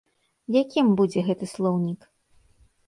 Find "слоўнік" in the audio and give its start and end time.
1.55-2.11